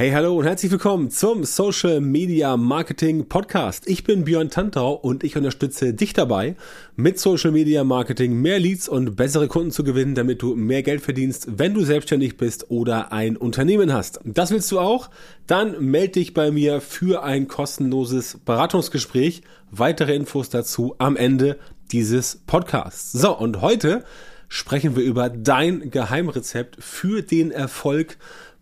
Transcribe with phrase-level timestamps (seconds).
[0.00, 3.86] Hey, hallo und herzlich willkommen zum Social Media Marketing Podcast.
[3.86, 6.56] Ich bin Björn Tantau und ich unterstütze dich dabei,
[6.96, 11.02] mit Social Media Marketing mehr Leads und bessere Kunden zu gewinnen, damit du mehr Geld
[11.02, 14.20] verdienst, wenn du selbstständig bist oder ein Unternehmen hast.
[14.24, 15.10] Das willst du auch?
[15.46, 19.42] Dann melde dich bei mir für ein kostenloses Beratungsgespräch.
[19.70, 21.58] Weitere Infos dazu am Ende
[21.92, 23.12] dieses Podcasts.
[23.12, 24.06] So, und heute
[24.48, 28.16] sprechen wir über dein Geheimrezept für den Erfolg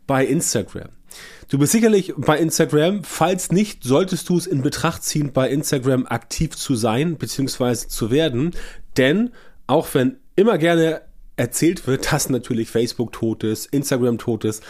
[0.08, 0.97] bei Instagram.
[1.48, 3.04] Du bist sicherlich bei Instagram.
[3.04, 7.88] Falls nicht, solltest du es in Betracht ziehen, bei Instagram aktiv zu sein bzw.
[7.88, 8.54] zu werden.
[8.98, 9.30] Denn
[9.66, 11.00] auch wenn immer gerne
[11.36, 14.62] erzählt wird, dass natürlich Facebook tot ist, Instagram tot ist,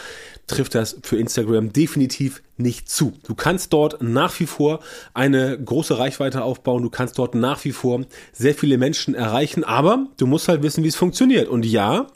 [0.47, 3.11] trifft das für Instagram definitiv nicht zu.
[3.27, 4.79] Du kannst dort nach wie vor
[5.13, 10.07] eine große Reichweite aufbauen, du kannst dort nach wie vor sehr viele Menschen erreichen, aber
[10.17, 11.49] du musst halt wissen, wie es funktioniert.
[11.49, 12.07] Und ja,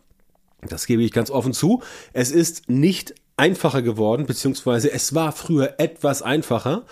[0.62, 1.82] das gebe ich ganz offen zu,
[2.14, 6.84] es ist nicht einfacher geworden, beziehungsweise es war früher etwas einfacher.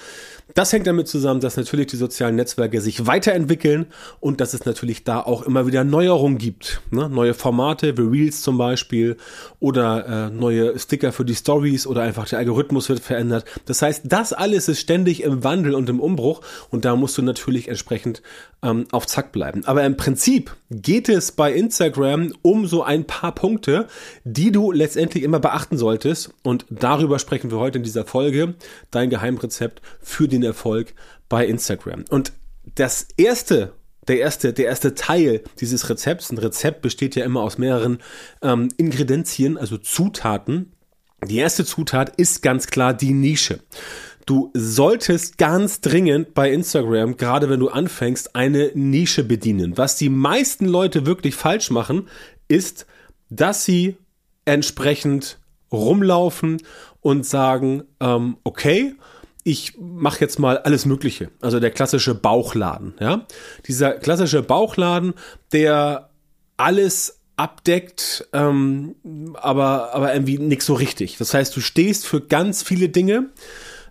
[0.53, 3.85] Das hängt damit zusammen, dass natürlich die sozialen Netzwerke sich weiterentwickeln
[4.19, 6.81] und dass es natürlich da auch immer wieder Neuerungen gibt.
[6.91, 7.09] Ne?
[7.09, 9.17] Neue Formate wie Reels zum Beispiel
[9.59, 13.45] oder äh, neue Sticker für die Stories oder einfach der Algorithmus wird verändert.
[13.65, 17.21] Das heißt, das alles ist ständig im Wandel und im Umbruch und da musst du
[17.21, 18.21] natürlich entsprechend
[18.61, 19.63] ähm, auf Zack bleiben.
[19.65, 23.87] Aber im Prinzip geht es bei Instagram um so ein paar Punkte,
[24.23, 28.55] die du letztendlich immer beachten solltest und darüber sprechen wir heute in dieser Folge.
[28.91, 30.93] Dein Geheimrezept für den Erfolg
[31.29, 32.05] bei Instagram.
[32.09, 32.33] Und
[32.75, 33.73] das erste
[34.07, 37.99] der erste, der erste Teil dieses Rezepts, ein Rezept besteht ja immer aus mehreren
[38.41, 40.73] ähm, Ingredienzien, also Zutaten.
[41.27, 43.59] Die erste Zutat ist ganz klar die Nische.
[44.25, 49.77] Du solltest ganz dringend bei Instagram, gerade wenn du anfängst, eine Nische bedienen.
[49.77, 52.07] Was die meisten Leute wirklich falsch machen,
[52.47, 52.85] ist,
[53.29, 53.97] dass sie
[54.45, 55.39] entsprechend
[55.71, 56.61] rumlaufen
[57.01, 58.95] und sagen, ähm, okay,
[59.43, 61.29] ich mache jetzt mal alles Mögliche.
[61.41, 63.25] Also der klassische Bauchladen, ja.
[63.67, 65.13] Dieser klassische Bauchladen,
[65.51, 66.09] der
[66.57, 68.95] alles abdeckt, ähm,
[69.33, 71.17] aber, aber irgendwie nichts so richtig.
[71.17, 73.29] Das heißt, du stehst für ganz viele Dinge,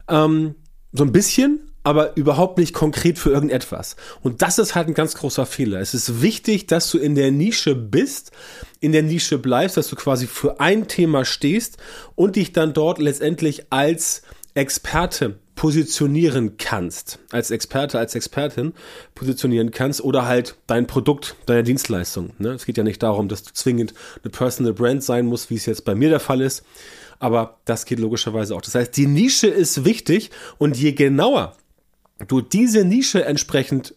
[0.08, 0.54] ähm,
[0.92, 3.96] so ein bisschen, aber überhaupt nicht konkret für irgendetwas.
[4.22, 5.80] Und das ist halt ein ganz großer Fehler.
[5.80, 8.32] Es ist wichtig, dass du in der Nische bist,
[8.80, 11.78] in der Nische bleibst, dass du quasi für ein Thema stehst
[12.14, 14.22] und dich dann dort letztendlich als
[14.54, 18.72] Experte positionieren kannst, als Experte, als Expertin
[19.14, 22.30] positionieren kannst oder halt dein Produkt, deine Dienstleistung.
[22.38, 22.52] Ne?
[22.52, 25.66] Es geht ja nicht darum, dass du zwingend eine Personal Brand sein musst, wie es
[25.66, 26.64] jetzt bei mir der Fall ist,
[27.18, 28.62] aber das geht logischerweise auch.
[28.62, 31.56] Das heißt, die Nische ist wichtig und je genauer
[32.26, 33.94] du diese Nische entsprechend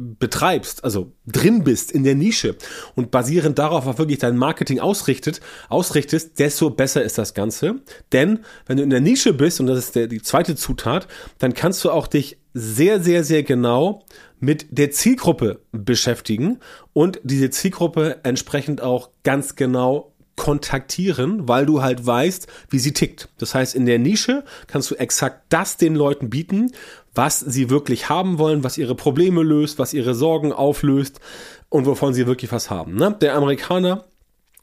[0.00, 2.56] betreibst, also drin bist in der Nische
[2.94, 7.80] und basierend darauf auch wirklich dein Marketing ausrichtet, ausrichtest, desto besser ist das Ganze.
[8.12, 11.06] Denn wenn du in der Nische bist, und das ist der, die zweite Zutat,
[11.38, 14.04] dann kannst du auch dich sehr, sehr, sehr genau
[14.40, 16.58] mit der Zielgruppe beschäftigen
[16.92, 23.28] und diese Zielgruppe entsprechend auch ganz genau kontaktieren, weil du halt weißt, wie sie tickt.
[23.36, 26.72] Das heißt, in der Nische kannst du exakt das den Leuten bieten,
[27.14, 31.20] was sie wirklich haben wollen, was ihre Probleme löst, was ihre Sorgen auflöst
[31.68, 32.94] und wovon sie wirklich was haben.
[32.94, 33.14] Ne?
[33.20, 34.06] Der Amerikaner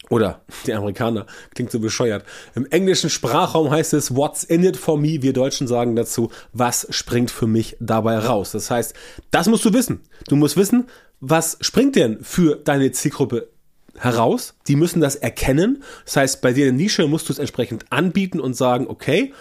[0.10, 2.26] oder der Amerikaner klingt so bescheuert.
[2.56, 5.22] Im englischen Sprachraum heißt es What's in it for me?
[5.22, 8.52] Wir Deutschen sagen dazu, was springt für mich dabei raus?
[8.52, 8.96] Das heißt,
[9.30, 10.00] das musst du wissen.
[10.28, 10.88] Du musst wissen,
[11.20, 13.50] was springt denn für deine Zielgruppe
[13.98, 14.56] heraus.
[14.68, 15.84] Die müssen das erkennen.
[16.06, 19.34] Das heißt, bei dir in der Nische musst du es entsprechend anbieten und sagen, okay,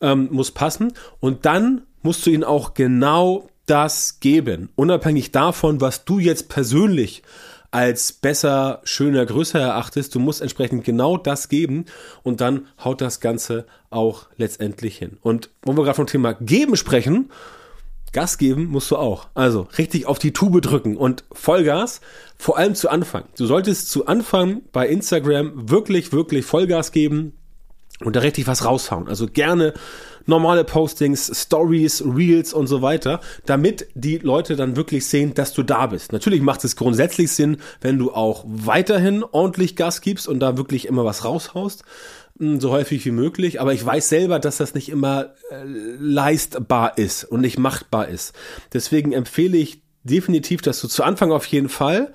[0.00, 0.92] ähm, muss passen.
[1.20, 4.68] Und dann musst du ihnen auch genau das geben.
[4.76, 7.22] Unabhängig davon, was du jetzt persönlich
[7.70, 10.14] als besser, schöner, größer erachtest.
[10.14, 11.86] Du musst entsprechend genau das geben
[12.22, 15.18] und dann haut das Ganze auch letztendlich hin.
[15.22, 17.30] Und wo wir gerade vom Thema geben sprechen,
[18.14, 19.26] Gas geben musst du auch.
[19.34, 22.00] Also richtig auf die Tube drücken und Vollgas,
[22.38, 23.24] vor allem zu Anfang.
[23.36, 27.34] Du solltest zu Anfang bei Instagram wirklich, wirklich Vollgas geben
[28.00, 29.08] und da richtig was raushauen.
[29.08, 29.74] Also gerne
[30.26, 35.62] normale Postings, Stories, Reels und so weiter, damit die Leute dann wirklich sehen, dass du
[35.62, 36.12] da bist.
[36.12, 40.86] Natürlich macht es grundsätzlich Sinn, wenn du auch weiterhin ordentlich Gas gibst und da wirklich
[40.86, 41.84] immer was raushaust
[42.38, 43.60] so häufig wie möglich.
[43.60, 45.64] Aber ich weiß selber, dass das nicht immer äh,
[45.98, 48.34] leistbar ist und nicht machbar ist.
[48.72, 52.12] Deswegen empfehle ich definitiv, dass du zu Anfang auf jeden Fall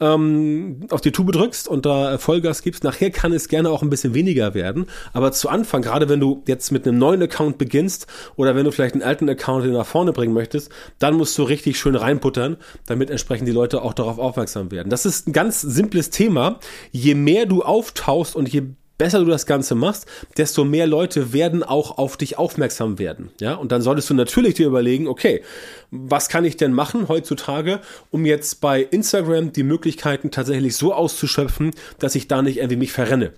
[0.00, 2.84] ähm, auf die Tube drückst und da Vollgas gibst.
[2.84, 4.86] Nachher kann es gerne auch ein bisschen weniger werden.
[5.12, 8.06] Aber zu Anfang, gerade wenn du jetzt mit einem neuen Account beginnst
[8.36, 11.78] oder wenn du vielleicht einen alten Account nach vorne bringen möchtest, dann musst du richtig
[11.78, 12.56] schön reinputtern,
[12.86, 14.88] damit entsprechend die Leute auch darauf aufmerksam werden.
[14.90, 16.58] Das ist ein ganz simples Thema.
[16.90, 18.62] Je mehr du auftauchst und je
[19.00, 20.04] besser du das Ganze machst,
[20.36, 23.30] desto mehr Leute werden auch auf dich aufmerksam werden.
[23.40, 25.42] Ja, und dann solltest du natürlich dir überlegen, okay,
[25.90, 27.80] was kann ich denn machen heutzutage,
[28.10, 32.92] um jetzt bei Instagram die Möglichkeiten tatsächlich so auszuschöpfen, dass ich da nicht irgendwie mich
[32.92, 33.32] verrenne.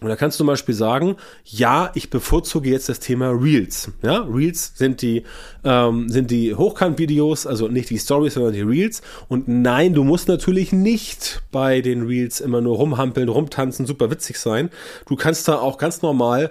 [0.00, 3.90] Und da kannst du zum Beispiel sagen, ja, ich bevorzuge jetzt das Thema Reels.
[4.02, 5.24] Ja, Reels sind die,
[5.62, 9.02] ähm, sind die Hochkant-Videos, also nicht die Stories, sondern die Reels.
[9.28, 14.38] Und nein, du musst natürlich nicht bei den Reels immer nur rumhampeln, rumtanzen, super witzig
[14.38, 14.70] sein.
[15.06, 16.50] Du kannst da auch ganz normal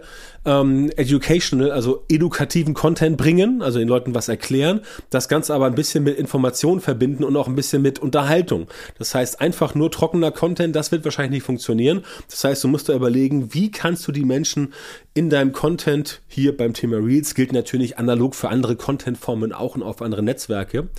[0.49, 4.81] ähm, educational, also edukativen Content bringen, also den Leuten was erklären,
[5.11, 8.67] das Ganze aber ein bisschen mit Information verbinden und auch ein bisschen mit Unterhaltung.
[8.97, 12.03] Das heißt, einfach nur trockener Content, das wird wahrscheinlich nicht funktionieren.
[12.29, 14.73] Das heißt, du musst da überlegen, wie kannst du die Menschen
[15.13, 19.83] in deinem Content, hier beim Thema Reels, gilt natürlich analog für andere Contentformen auch und
[19.83, 20.89] auf andere Netzwerke.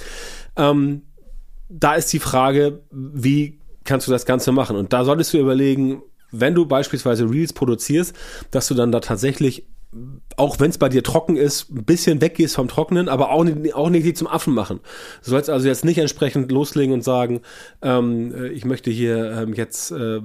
[0.56, 1.03] Ähm,
[1.69, 4.76] da ist die Frage, wie kannst du das Ganze machen?
[4.76, 8.15] Und da solltest du überlegen, wenn du beispielsweise Reels produzierst,
[8.50, 9.65] dass du dann da tatsächlich
[10.37, 13.75] auch wenn es bei dir trocken ist, ein bisschen weggehst vom Trockenen, aber auch nicht,
[13.75, 14.79] auch nicht die zum Affen machen.
[15.25, 17.41] Du sollst also jetzt nicht entsprechend loslegen und sagen,
[17.82, 20.21] ähm, äh, ich möchte hier ähm, jetzt äh,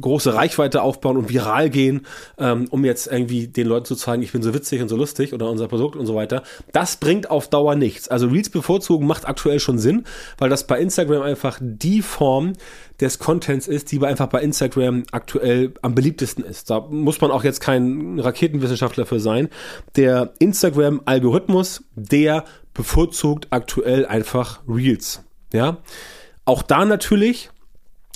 [0.00, 2.06] große Reichweite aufbauen und viral gehen,
[2.38, 5.34] ähm, um jetzt irgendwie den Leuten zu zeigen, ich bin so witzig und so lustig
[5.34, 6.42] oder unser Produkt und so weiter.
[6.72, 8.08] Das bringt auf Dauer nichts.
[8.08, 10.04] Also Reels bevorzugen macht aktuell schon Sinn,
[10.38, 12.54] weil das bei Instagram einfach die Form
[13.02, 16.70] des Contents ist, die einfach bei Instagram aktuell am beliebtesten ist.
[16.70, 19.48] Da muss man auch jetzt kein Raketenwissenschaftler für sein.
[19.96, 25.22] Der Instagram-Algorithmus, der bevorzugt aktuell einfach Reels.
[25.52, 25.78] Ja,
[26.44, 27.50] auch da natürlich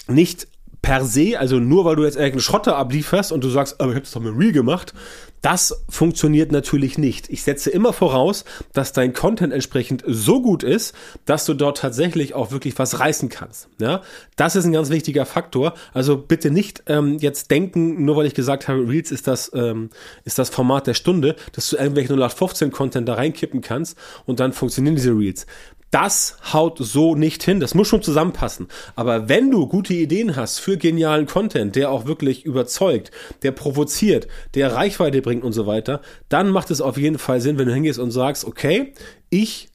[0.09, 0.49] nicht
[0.87, 3.97] per se, also nur weil du jetzt irgendeinen Schrotter ablieferst und du sagst, aber ich
[3.97, 4.95] habe das doch mit Real gemacht,
[5.43, 7.29] das funktioniert natürlich nicht.
[7.29, 10.95] Ich setze immer voraus, dass dein Content entsprechend so gut ist,
[11.25, 13.69] dass du dort tatsächlich auch wirklich was reißen kannst.
[13.81, 14.03] Ja,
[14.37, 15.75] das ist ein ganz wichtiger Faktor.
[15.93, 19.91] Also bitte nicht ähm, jetzt denken, nur weil ich gesagt habe, Reels ist das ähm,
[20.25, 24.53] ist das Format der Stunde, dass du irgendwelchen 0815 Content da reinkippen kannst und dann
[24.53, 25.47] funktionieren diese Reels
[25.91, 27.61] das haut so nicht hin.
[27.61, 28.69] Das muss schon zusammenpassen.
[28.97, 33.11] Aber wenn du gute Ideen hast für genialen Content, der auch wirklich überzeugt,
[33.43, 37.59] der provoziert, der Reichweite bringt und so weiter, dann macht es auf jeden Fall Sinn,
[37.59, 38.93] wenn du hingehst und sagst, okay,
[39.31, 39.69] ich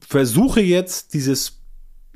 [0.00, 1.60] versuche jetzt dieses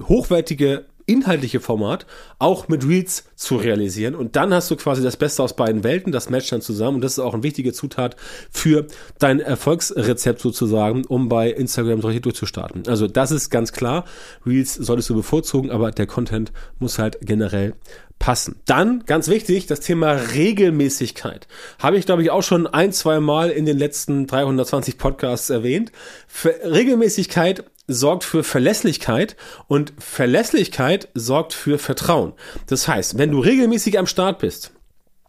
[0.02, 2.06] hochwertige inhaltliche Format
[2.38, 4.14] auch mit Reels zu realisieren.
[4.14, 6.96] Und dann hast du quasi das Beste aus beiden Welten, das matcht dann zusammen.
[6.96, 8.16] Und das ist auch eine wichtige Zutat
[8.50, 8.86] für
[9.18, 12.86] dein Erfolgsrezept sozusagen, um bei Instagram so richtig durchzustarten.
[12.86, 14.04] Also das ist ganz klar.
[14.46, 17.74] Reels solltest du bevorzugen, aber der Content muss halt generell
[18.18, 18.56] passen.
[18.66, 21.46] Dann, ganz wichtig, das Thema Regelmäßigkeit.
[21.78, 25.92] Habe ich, glaube ich, auch schon ein, zwei Mal in den letzten 320 Podcasts erwähnt.
[26.26, 29.36] Für Regelmäßigkeit sorgt für Verlässlichkeit
[29.66, 32.34] und Verlässlichkeit sorgt für Vertrauen.
[32.66, 34.72] Das heißt, wenn du regelmäßig am Start bist,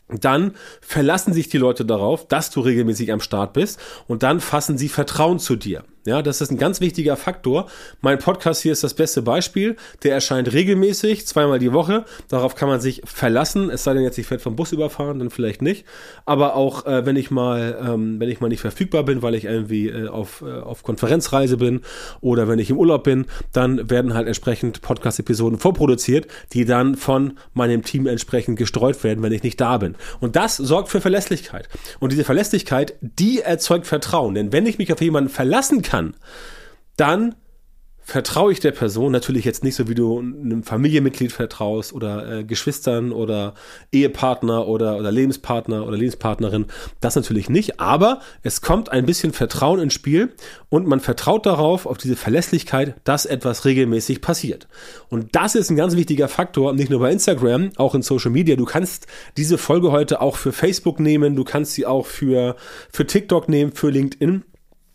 [0.10, 4.78] dann verlassen sich die Leute darauf, dass du regelmäßig am Start bist und dann fassen
[4.78, 5.84] sie Vertrauen zu dir.
[6.06, 7.68] Ja, das ist ein ganz wichtiger Faktor.
[8.00, 9.76] Mein Podcast hier ist das beste Beispiel.
[10.04, 12.06] Der erscheint regelmäßig, zweimal die Woche.
[12.30, 13.70] Darauf kann man sich verlassen.
[13.70, 15.86] Es sei denn jetzt, ich werde vom Bus überfahren, dann vielleicht nicht.
[16.26, 19.44] Aber auch äh, wenn ich mal, ähm, wenn ich mal nicht verfügbar bin, weil ich
[19.44, 21.82] irgendwie äh, auf, äh, auf Konferenzreise bin
[22.22, 27.38] oder wenn ich im Urlaub bin, dann werden halt entsprechend Podcast-Episoden vorproduziert, die dann von
[27.54, 29.96] meinem Team entsprechend gestreut werden, wenn ich nicht da bin.
[30.22, 31.68] Und das sorgt für Verlässlichkeit.
[32.00, 34.34] Und diese Verlässlichkeit, die erzeugt Vertrauen.
[34.34, 36.16] Denn wenn ich mich auf jemanden verlassen kann, kann,
[36.98, 37.36] dann
[38.10, 42.44] vertraue ich der Person natürlich jetzt nicht so, wie du einem Familienmitglied vertraust oder äh,
[42.44, 43.54] Geschwistern oder
[43.92, 46.66] Ehepartner oder, oder Lebenspartner oder Lebenspartnerin.
[47.00, 50.34] Das natürlich nicht, aber es kommt ein bisschen Vertrauen ins Spiel
[50.70, 54.68] und man vertraut darauf, auf diese Verlässlichkeit, dass etwas regelmäßig passiert.
[55.10, 58.56] Und das ist ein ganz wichtiger Faktor, nicht nur bei Instagram, auch in Social Media.
[58.56, 59.06] Du kannst
[59.38, 62.56] diese Folge heute auch für Facebook nehmen, du kannst sie auch für,
[62.92, 64.44] für TikTok nehmen, für LinkedIn.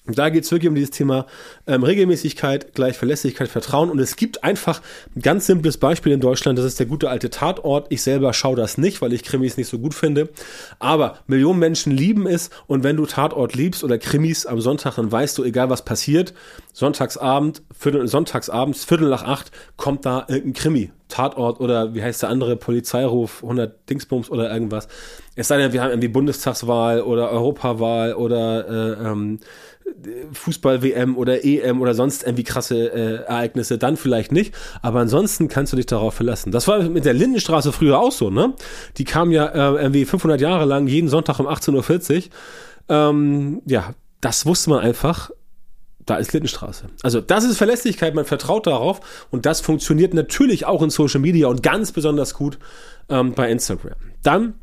[0.06, 1.24] Da geht es wirklich um dieses Thema
[1.66, 3.90] ähm, Regelmäßigkeit, gleich Verlässlichkeit, Vertrauen.
[3.90, 4.82] Und es gibt einfach
[5.16, 7.86] ein ganz simples Beispiel in Deutschland, das ist der gute alte Tatort.
[7.88, 10.28] Ich selber schaue das nicht, weil ich Krimis nicht so gut finde.
[10.78, 12.50] Aber Millionen Menschen lieben es.
[12.66, 16.34] Und wenn du Tatort liebst oder Krimis am Sonntag, dann weißt du, egal was passiert,
[16.74, 20.90] Sonntagsabend, Viertel, sonntagsabends, Viertel nach acht, kommt da irgendein Krimi.
[21.08, 24.88] Tatort oder wie heißt der andere Polizeiruf, 100 Dingsbums oder irgendwas.
[25.36, 29.38] Es sei denn, wir haben irgendwie Bundestagswahl oder Europawahl oder äh, ähm,
[30.32, 34.54] Fußball-WM oder EM oder sonst irgendwie krasse äh, Ereignisse, dann vielleicht nicht.
[34.82, 36.52] Aber ansonsten kannst du dich darauf verlassen.
[36.52, 38.54] Das war mit der Lindenstraße früher auch so, ne?
[38.96, 42.22] Die kam ja äh, irgendwie 500 Jahre lang jeden Sonntag um 18.40 Uhr.
[42.88, 45.30] Ähm, ja, das wusste man einfach.
[46.06, 46.86] Da ist Lindenstraße.
[47.02, 51.46] Also das ist Verlässlichkeit, man vertraut darauf und das funktioniert natürlich auch in Social Media
[51.48, 52.58] und ganz besonders gut
[53.08, 53.94] ähm, bei Instagram.
[54.22, 54.54] Dann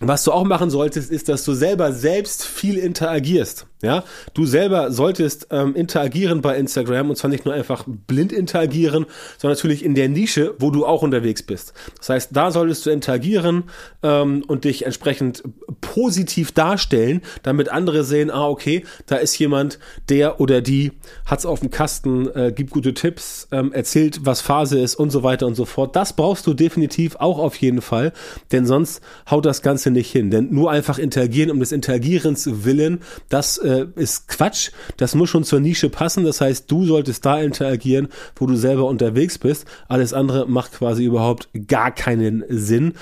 [0.00, 3.66] was du auch machen solltest, ist, dass du selber selbst viel interagierst.
[3.82, 9.06] Ja, du selber solltest ähm, interagieren bei Instagram und zwar nicht nur einfach blind interagieren,
[9.38, 11.74] sondern natürlich in der Nische, wo du auch unterwegs bist.
[11.98, 13.64] Das heißt, da solltest du interagieren
[14.02, 15.42] ähm, und dich entsprechend
[15.80, 19.78] positiv darstellen, damit andere sehen, ah okay, da ist jemand,
[20.08, 20.92] der oder die
[21.24, 25.22] hat's auf dem Kasten, äh, gibt gute Tipps, ähm, erzählt, was Phase ist und so
[25.22, 25.96] weiter und so fort.
[25.96, 28.12] Das brauchst du definitiv auch auf jeden Fall,
[28.52, 30.30] denn sonst haut das Ganze nicht hin.
[30.30, 34.70] Denn nur einfach interagieren um des Interagierens willen, das äh, ist Quatsch.
[34.96, 36.24] Das muss schon zur Nische passen.
[36.24, 39.66] Das heißt, du solltest da interagieren, wo du selber unterwegs bist.
[39.88, 42.94] Alles andere macht quasi überhaupt gar keinen Sinn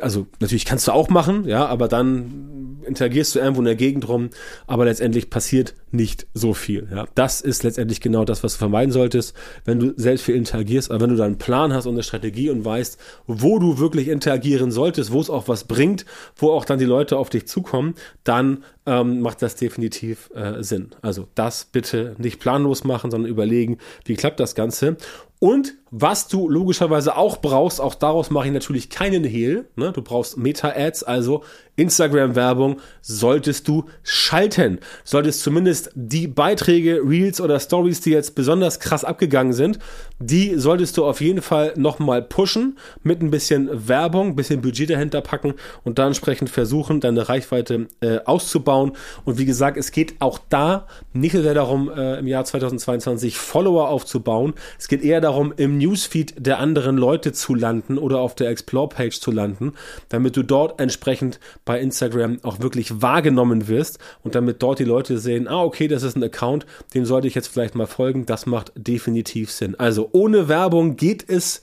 [0.00, 4.08] also natürlich kannst du auch machen, ja, aber dann interagierst du irgendwo in der Gegend
[4.08, 4.30] rum,
[4.66, 6.88] aber letztendlich passiert nicht so viel.
[6.92, 7.06] Ja.
[7.14, 9.34] Das ist letztendlich genau das, was du vermeiden solltest,
[9.64, 12.50] wenn du selbst viel interagierst, aber wenn du da einen Plan hast und eine Strategie
[12.50, 16.04] und weißt, wo du wirklich interagieren solltest, wo es auch was bringt,
[16.36, 20.90] wo auch dann die Leute auf dich zukommen, dann ähm, macht das definitiv äh, Sinn.
[21.00, 24.96] Also das bitte nicht planlos machen, sondern überlegen, wie klappt das Ganze.
[25.44, 29.68] Und was du logischerweise auch brauchst, auch daraus mache ich natürlich keinen Hehl.
[29.76, 29.92] Ne?
[29.92, 31.44] Du brauchst Meta-Ads, also
[31.76, 34.80] Instagram-Werbung solltest du schalten.
[35.04, 39.78] Solltest zumindest die Beiträge, Reels oder Stories, die jetzt besonders krass abgegangen sind,
[40.18, 44.90] die solltest du auf jeden Fall nochmal pushen mit ein bisschen Werbung, ein bisschen Budget
[44.90, 48.92] dahinter packen und dann entsprechend versuchen, deine Reichweite äh, auszubauen.
[49.24, 53.36] Und wie gesagt, es geht auch da nicht so sehr darum, äh, im Jahr 2022
[53.36, 54.54] Follower aufzubauen.
[54.78, 59.18] Es geht eher darum, im Newsfeed der anderen Leute zu landen oder auf der Explore-Page
[59.18, 59.72] zu landen,
[60.08, 65.18] damit du dort entsprechend bei Instagram auch wirklich wahrgenommen wirst und damit dort die Leute
[65.18, 68.26] sehen, ah, okay, das ist ein Account, dem sollte ich jetzt vielleicht mal folgen.
[68.26, 69.74] Das macht definitiv Sinn.
[69.74, 71.62] Also ohne Werbung geht es,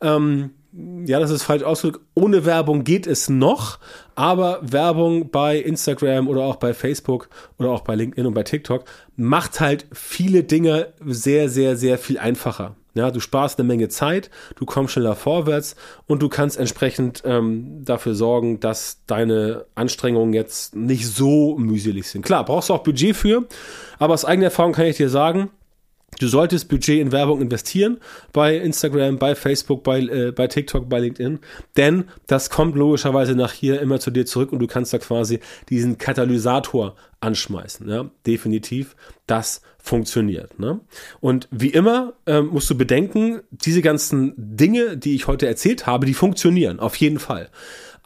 [0.00, 0.50] ähm,
[1.06, 3.78] ja, das ist falsch ausgedrückt, ohne Werbung geht es noch,
[4.16, 7.28] aber Werbung bei Instagram oder auch bei Facebook
[7.60, 12.18] oder auch bei LinkedIn und bei TikTok macht halt viele Dinge sehr, sehr, sehr viel
[12.18, 12.74] einfacher.
[12.94, 15.74] Ja, du sparst eine Menge Zeit, du kommst schneller vorwärts
[16.06, 22.24] und du kannst entsprechend ähm, dafür sorgen, dass deine Anstrengungen jetzt nicht so mühselig sind.
[22.24, 23.46] Klar, brauchst du auch Budget für,
[23.98, 25.50] aber aus eigener Erfahrung kann ich dir sagen,
[26.18, 27.98] Du solltest Budget in Werbung investieren
[28.32, 31.40] bei Instagram, bei Facebook, bei, äh, bei TikTok, bei LinkedIn,
[31.76, 35.40] denn das kommt logischerweise nach hier immer zu dir zurück und du kannst da quasi
[35.68, 37.88] diesen Katalysator anschmeißen.
[37.88, 38.10] Ja?
[38.26, 40.58] Definitiv, das funktioniert.
[40.58, 40.80] Ne?
[41.20, 46.06] Und wie immer äh, musst du bedenken, diese ganzen Dinge, die ich heute erzählt habe,
[46.06, 47.50] die funktionieren auf jeden Fall.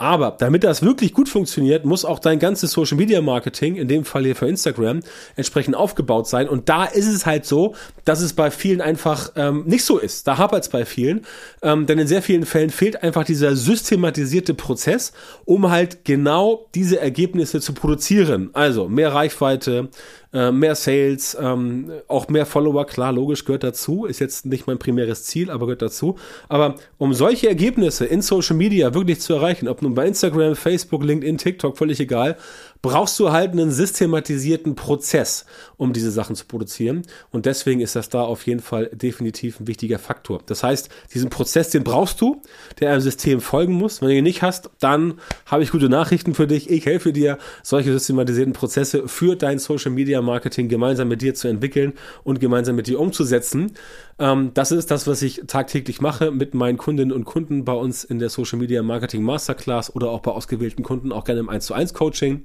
[0.00, 4.04] Aber damit das wirklich gut funktioniert, muss auch dein ganzes Social Media Marketing, in dem
[4.04, 5.00] Fall hier für Instagram,
[5.34, 6.48] entsprechend aufgebaut sein.
[6.48, 7.74] Und da ist es halt so,
[8.04, 10.28] dass es bei vielen einfach ähm, nicht so ist.
[10.28, 11.26] Da hapert es bei vielen.
[11.62, 15.12] Ähm, denn in sehr vielen Fällen fehlt einfach dieser systematisierte Prozess,
[15.44, 18.50] um halt genau diese Ergebnisse zu produzieren.
[18.52, 19.88] Also mehr Reichweite,
[20.32, 24.04] äh, mehr Sales, ähm, auch mehr Follower, klar, logisch, gehört dazu.
[24.04, 26.16] Ist jetzt nicht mein primäres Ziel, aber gehört dazu.
[26.48, 31.02] Aber um solche Ergebnisse in Social Media wirklich zu erreichen, ob nun bei Instagram, Facebook,
[31.02, 32.36] LinkedIn, TikTok, völlig egal,
[32.82, 37.02] brauchst du halt einen systematisierten Prozess, um diese Sachen zu produzieren.
[37.30, 40.40] Und deswegen ist das da auf jeden Fall definitiv ein wichtiger Faktor.
[40.46, 42.42] Das heißt, diesen Prozess, den brauchst du,
[42.80, 44.00] der einem System folgen muss.
[44.00, 45.14] Wenn du ihn nicht hast, dann
[45.46, 46.70] habe ich gute Nachrichten für dich.
[46.70, 51.48] Ich helfe dir, solche systematisierten Prozesse für dein Social Media Marketing gemeinsam mit dir zu
[51.48, 53.72] entwickeln und gemeinsam mit dir umzusetzen.
[54.18, 58.04] Ähm, das ist das, was ich tagtäglich mache mit meinen Kundinnen und Kunden bei uns
[58.04, 61.66] in der Social Media Marketing Masterclass oder auch bei ausgewählten Kunden, auch gerne im 1
[61.66, 62.42] zu 1 Coaching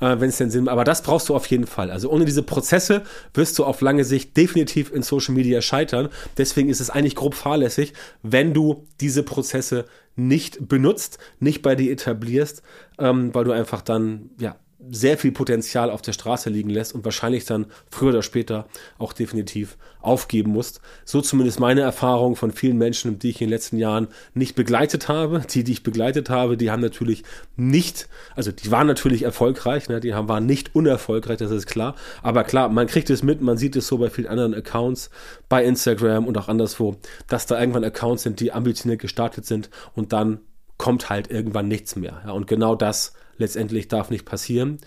[0.00, 0.72] äh, wenn es denn Sinn macht.
[0.72, 1.90] Aber das brauchst du auf jeden Fall.
[1.90, 3.02] Also ohne diese Prozesse
[3.32, 6.08] wirst du auf lange Sicht definitiv in Social Media scheitern.
[6.36, 7.92] Deswegen ist es eigentlich grob fahrlässig,
[8.22, 12.62] wenn du diese Prozesse nicht benutzt, nicht bei dir etablierst,
[12.98, 14.56] ähm, weil du einfach dann ja
[14.90, 18.66] sehr viel Potenzial auf der Straße liegen lässt und wahrscheinlich dann früher oder später
[18.98, 20.80] auch definitiv aufgeben musst.
[21.04, 25.08] So zumindest meine Erfahrung von vielen Menschen, die ich in den letzten Jahren nicht begleitet
[25.08, 25.42] habe.
[25.50, 27.24] Die, die ich begleitet habe, die haben natürlich
[27.56, 30.00] nicht, also die waren natürlich erfolgreich, ne?
[30.00, 31.94] die haben, waren nicht unerfolgreich, das ist klar.
[32.22, 35.10] Aber klar, man kriegt es mit, man sieht es so bei vielen anderen Accounts,
[35.48, 40.12] bei Instagram und auch anderswo, dass da irgendwann Accounts sind, die ambitioniert gestartet sind und
[40.12, 40.40] dann
[40.76, 42.22] kommt halt irgendwann nichts mehr.
[42.26, 42.32] Ja?
[42.32, 44.78] Und genau das letztendlich darf nicht passieren.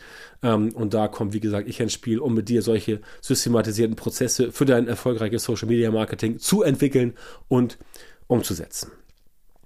[0.43, 4.51] Ähm, und da kommt, wie gesagt, ich ins Spiel, um mit dir solche systematisierten Prozesse
[4.51, 7.13] für dein erfolgreiches Social Media Marketing zu entwickeln
[7.47, 7.77] und
[8.27, 8.91] umzusetzen.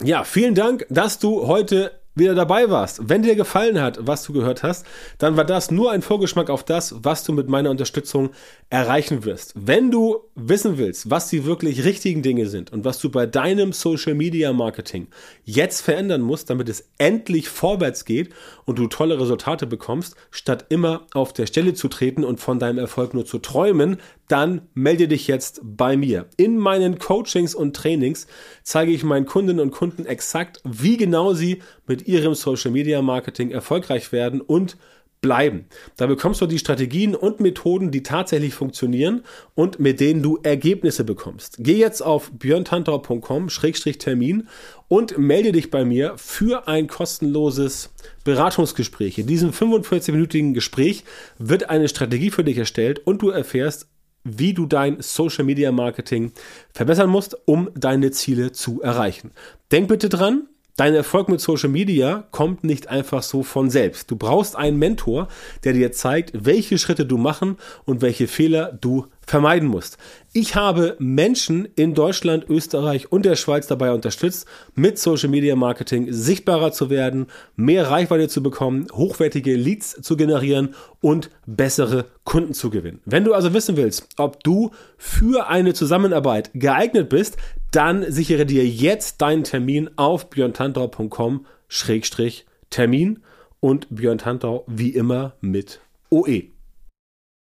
[0.03, 3.09] Ja, vielen Dank, dass du heute wieder dabei warst.
[3.09, 4.85] Wenn dir gefallen hat, was du gehört hast,
[5.17, 8.31] dann war das nur ein Vorgeschmack auf das, was du mit meiner Unterstützung
[8.69, 9.53] erreichen wirst.
[9.55, 13.71] Wenn du wissen willst, was die wirklich richtigen Dinge sind und was du bei deinem
[13.71, 15.07] Social Media Marketing
[15.43, 18.33] jetzt verändern musst, damit es endlich vorwärts geht
[18.65, 22.77] und du tolle Resultate bekommst, statt immer auf der Stelle zu treten und von deinem
[22.77, 23.97] Erfolg nur zu träumen,
[24.31, 26.27] dann melde dich jetzt bei mir.
[26.37, 28.27] In meinen Coachings und Trainings
[28.63, 33.51] zeige ich meinen Kundinnen und Kunden exakt, wie genau sie mit ihrem Social Media Marketing
[33.51, 34.77] erfolgreich werden und
[35.21, 35.65] bleiben.
[35.97, 39.21] Da bekommst du die Strategien und Methoden, die tatsächlich funktionieren
[39.53, 41.57] und mit denen du Ergebnisse bekommst.
[41.59, 44.47] Geh jetzt auf björntantau.com-termin
[44.87, 47.91] und melde dich bei mir für ein kostenloses
[48.23, 49.19] Beratungsgespräch.
[49.19, 51.03] In diesem 45-minütigen Gespräch
[51.37, 53.90] wird eine Strategie für dich erstellt und du erfährst,
[54.23, 56.31] wie du dein Social Media Marketing
[56.73, 59.31] verbessern musst, um deine Ziele zu erreichen.
[59.71, 60.47] Denk bitte dran,
[60.81, 64.09] Dein Erfolg mit Social Media kommt nicht einfach so von selbst.
[64.09, 65.27] Du brauchst einen Mentor,
[65.63, 69.99] der dir zeigt, welche Schritte du machen und welche Fehler du vermeiden musst.
[70.33, 76.11] Ich habe Menschen in Deutschland, Österreich und der Schweiz dabei unterstützt, mit Social Media Marketing
[76.11, 82.71] sichtbarer zu werden, mehr Reichweite zu bekommen, hochwertige Leads zu generieren und bessere Kunden zu
[82.71, 83.01] gewinnen.
[83.05, 87.37] Wenn du also wissen willst, ob du für eine Zusammenarbeit geeignet bist,
[87.71, 93.19] dann sichere dir jetzt deinen Termin auf björntantau.com-termin
[93.61, 96.49] und Björn Tantau wie immer mit OE.